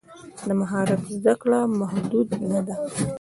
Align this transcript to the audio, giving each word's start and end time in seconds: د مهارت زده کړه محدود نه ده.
د 0.47 0.49
مهارت 0.59 1.01
زده 1.15 1.33
کړه 1.41 1.59
محدود 1.79 2.29
نه 2.51 2.59
ده. 2.67 2.75